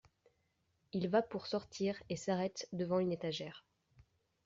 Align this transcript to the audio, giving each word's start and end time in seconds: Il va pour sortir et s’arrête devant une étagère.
Il 0.93 1.09
va 1.09 1.21
pour 1.21 1.45
sortir 1.45 1.95
et 2.09 2.15
s’arrête 2.15 2.67
devant 2.73 2.97
une 2.97 3.11
étagère. 3.11 3.67